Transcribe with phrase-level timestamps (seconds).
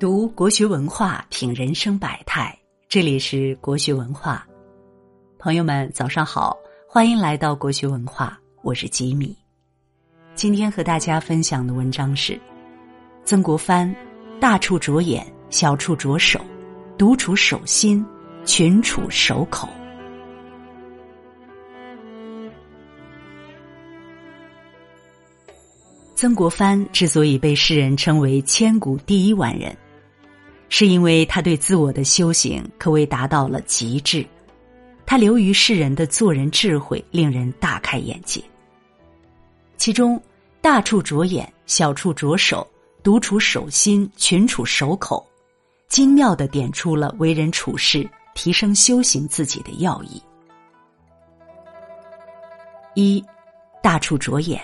[0.00, 2.58] 读国学文化，品人生百态。
[2.88, 4.48] 这里是国学文化，
[5.38, 6.56] 朋友们早上好，
[6.88, 9.36] 欢迎来到国学文化，我是吉米。
[10.34, 12.40] 今天和大家分享的文章是
[13.26, 13.94] 曾国藩：
[14.40, 16.40] 大处着眼，小处着手，
[16.96, 18.02] 独处守心，
[18.46, 19.68] 群处守口。
[26.14, 29.76] 曾国藩之所以被世人称为千古第一完人，
[30.70, 34.24] 是因为他对自我的修行可谓达到了极致。
[35.04, 38.40] 他留于世人的做人智慧，令人大开眼界。
[39.76, 40.22] 其中，
[40.60, 42.66] 大处着眼，小处着手，
[43.02, 45.26] 独处守心，群处守口，
[45.88, 50.22] 精妙的点出了为人处事、提升修行自己的要义。
[52.94, 53.24] 一，
[53.82, 54.62] 大处着眼。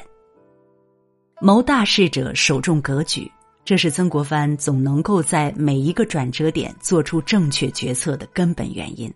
[1.41, 3.31] 谋大事者首重格局，
[3.67, 9.13] 这是曾国藩总能够在每一个转折点做出正确决策的根本原因，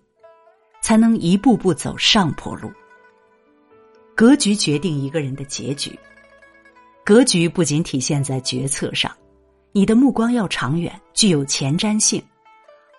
[0.83, 2.69] 才能一步步走上坡路。
[4.17, 5.97] 格局决定一个人的结局，
[7.05, 9.17] 格局不仅体现在决策上，
[9.71, 12.21] 你的目光要长远，具有前瞻性，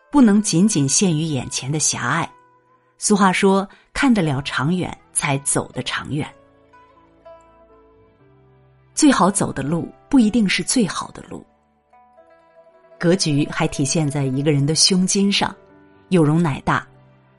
[0.10, 2.32] 不能仅仅限于眼前的狭隘。
[2.98, 6.26] 俗话说：“看得了长远，才走得长远。”
[8.96, 11.42] 最好走的路不一定是最好的路。
[13.00, 15.56] 格局还体现在一个人的胸襟上，
[16.10, 16.86] 有容乃大。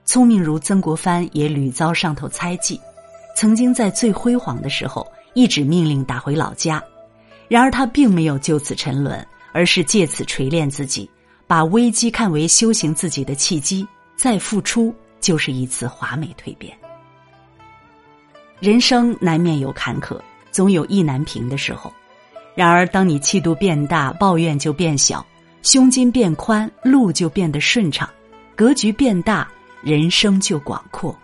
[0.07, 2.81] 聪明如曾国藩也屡遭上头猜忌，
[3.37, 6.83] 曾经在最辉煌的时候一纸命令打回老家，
[7.47, 11.09] 然而他并没有就此沉沦，而是借此锤炼自己，
[11.47, 13.87] 把危机看为修行自己的契机，
[14.17, 16.75] 再付出就是一次华美蜕变。
[18.61, 20.19] 人生难免有坎坷。
[20.51, 21.91] 总有意难平的时候，
[22.55, 25.25] 然而当你气度变大，抱怨就变小，
[25.63, 28.09] 胸襟变宽，路就变得顺畅，
[28.55, 29.51] 格局变大，
[29.83, 31.17] 人生就广阔。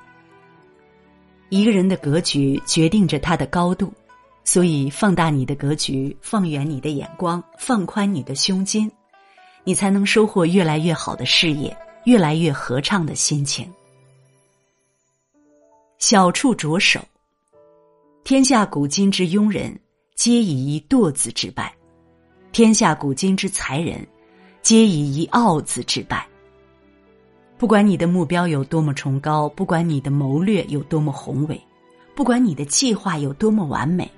[1.50, 3.92] 一个人的格局决定着他的高度，
[4.44, 8.90] 所以放大你的格局，放远你的眼光，放宽你的胸襟，
[9.64, 13.70] 你才能收获越来越好的事业，越来越合畅的心情。
[15.98, 17.00] 小处着手。
[18.24, 19.78] 天下古今之庸人，
[20.18, 21.66] 皆以一惰字致败；
[22.50, 24.04] 天下古今之才人，
[24.62, 26.26] 皆以一傲字致败。
[27.56, 31.62] 不管你的目标有多么崇高，不管你的谋略有多么宏伟，
[32.16, 34.10] 不管你的计划有多么完美，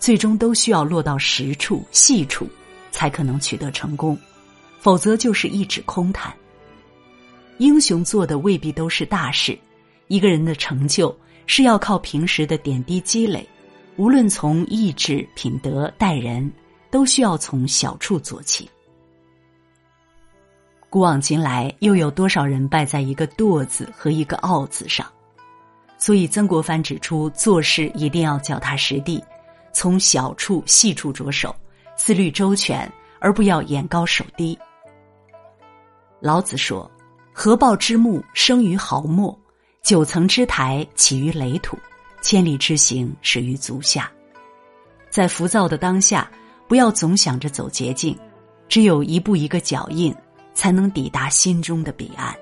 [0.00, 2.48] 最终都需要落到实处、细处，
[2.90, 4.18] 才可能取得成功，
[4.80, 6.34] 否则就是一纸空谈。
[7.58, 9.56] 英雄做的未必都是大事，
[10.08, 11.16] 一个人的成就。
[11.48, 13.48] 是要靠平时的点滴积累，
[13.98, 16.50] 无论从意志、品德、待人，
[16.90, 18.68] 都需要从小处做起。
[20.90, 25.10] 古往今来，又有多少人败在一个“惰”字和一个“傲”字上？
[25.98, 29.22] 所以，曾国藩指出，做事一定要脚踏实地，
[29.72, 31.54] 从小处、细处着手，
[31.96, 34.58] 思虑周全，而不要眼高手低。
[36.20, 36.90] 老子说
[37.32, 39.36] ：“合抱之木，生于毫末。”
[39.82, 41.78] 九层之台起于垒土，
[42.28, 44.10] 千里之行始于足下。
[45.08, 46.28] 在浮躁的当下，
[46.66, 48.18] 不要总想着走捷径，
[48.68, 50.12] 只有一步一个脚印，
[50.52, 52.34] 才能抵达心中的彼岸。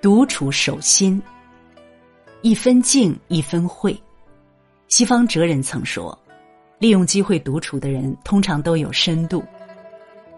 [0.00, 1.22] 独处守心，
[2.40, 3.94] 一分静一分慧。
[4.88, 6.18] 西方哲人曾说，
[6.78, 9.44] 利用机会独处的人，通常都有深度。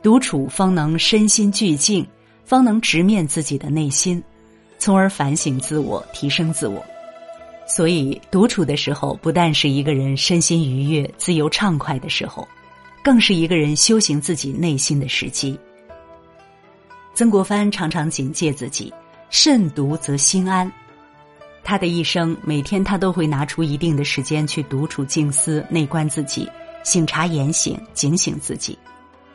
[0.03, 2.05] 独处方能身心俱静。
[2.43, 4.21] 方能直面自己的内心，
[4.81, 6.85] 从而反省自我、提升自我。
[7.67, 12.49] 所以，独处的时候，不但是一个人身心愉悦、自由畅快的时候，
[13.05, 15.57] 更是一个人修行自己内心的时机。
[17.15, 18.93] 曾国藩常常警戒自己
[19.31, 20.71] ：“慎独则心安。”
[21.63, 26.49] 他的一生，每天他都会拿出一定的时间去独处静思、内观自己、
[26.83, 28.77] 醒察言行、警醒自己，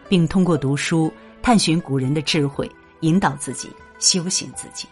[0.09, 2.69] 并通过读书探寻古人的智慧。
[3.01, 3.69] 引导自己
[3.99, 4.87] 修行自己，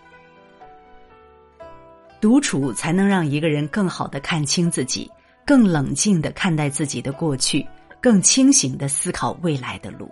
[2.24, 5.12] 独处才能让一个人更好的看清自己，
[5.46, 7.68] 更冷静的看待自己的过去，
[8.00, 10.10] 更清醒的思考未来的路。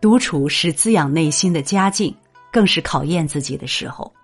[0.00, 2.14] 独处是滋养内心的佳境，
[2.52, 4.14] 更是考验自己的时候。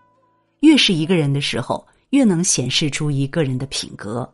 [0.61, 4.33] 越是一个人的时候，越能显示出一个人的品格。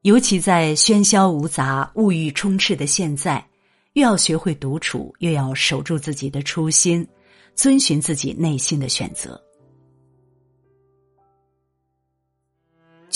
[0.00, 3.46] 尤其在喧嚣无杂、物欲充斥的现在。
[3.92, 7.06] 越要学会独处，越要守住自己的初心，
[7.54, 9.40] 遵循自己内心的选择。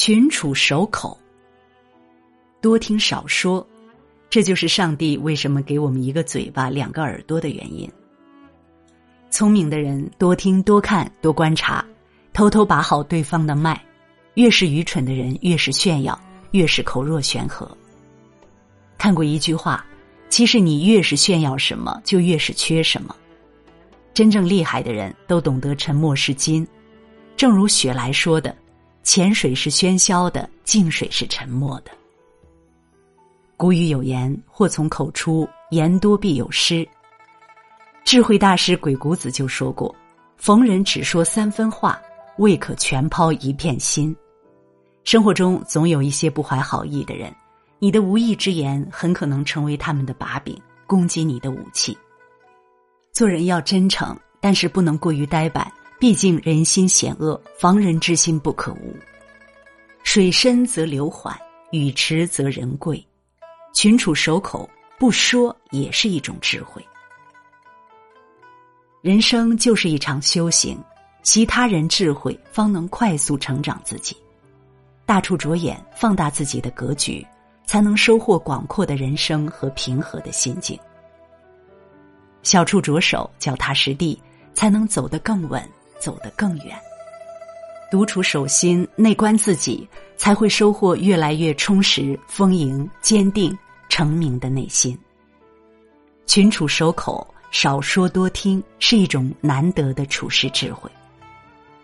[0.06, 1.18] 群处守口，
[2.60, 3.66] 多听少说，
[4.30, 7.90] 这就是上帝为什么给我们一个嘴巴、两个耳朵的原因。
[9.30, 11.84] 聪明的人多听、多看、多观察，
[12.32, 13.74] 偷偷把好对方的脉；
[14.34, 16.16] 越是愚蠢的人，越是炫耀，
[16.52, 17.68] 越是口若悬河。
[18.96, 19.84] 看过一句话，
[20.28, 23.12] 其实你越是炫耀什么，就越是缺什么。
[24.14, 26.64] 真正厉害的人都懂得沉默是金，
[27.36, 28.56] 正如雪莱说的
[29.06, 31.92] ：“浅水是喧嚣的，静水是沉默的。”
[33.56, 36.86] 古语有言：“祸从口出，言多必有失。”
[38.04, 39.94] 智慧大师鬼谷子就说过
[40.36, 42.02] ：“逢人只说三分话，
[42.38, 44.14] 未可全抛一片心。”
[45.04, 47.32] 生活中总有一些不怀好意的人。
[47.78, 51.96] 你的无意之言很可能成为他们的把柄，攻击你的武器。
[53.12, 55.70] 做人要真诚，但是不能过于呆板。
[55.98, 58.94] 毕竟人心险恶，防人之心不可无。
[60.02, 61.36] 水深则流缓，
[61.72, 63.04] 语迟则人贵。
[63.74, 66.84] 群处守口，不说也是一种智慧。
[69.02, 70.78] 人生就是一场修行，
[71.22, 74.16] 其他人智慧，方能快速成长自己。
[75.04, 77.26] 大处着眼，放大自己的格局。
[77.68, 80.78] 才能收获广阔的人生和平和的心境。
[82.44, 84.22] 小处着手，脚踏实地，
[84.54, 86.78] 才能走得更稳，走得更远。
[87.90, 93.56] 独处守心，内观自己，才会收获越来越充实、丰盈、坚定、
[93.88, 94.98] 澄明的内心。
[96.26, 100.90] 群处守口，少说多听，是一种难得的处世智慧。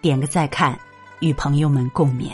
[0.00, 0.76] 点个再看，
[1.20, 2.32] 与朋友们共勉。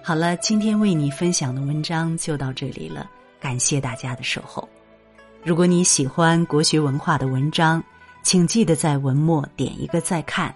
[0.00, 3.10] 好了，今天为你分享的文章就到这里了，
[3.40, 4.68] 感谢大家的守候。
[5.42, 7.82] 如果你喜欢国学文化的文章，
[8.24, 10.52] 请记得在文末点一个再看，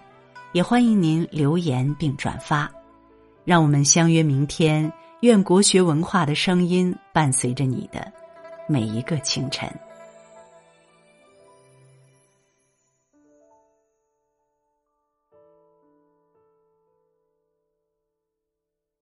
[0.53, 2.69] 也欢迎您留言并转发。
[3.45, 8.11] 让我们相约明天，愿国学文化的声音伴随着你的
[8.67, 9.71] 每一个清晨。